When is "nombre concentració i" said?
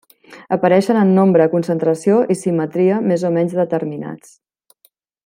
1.17-2.39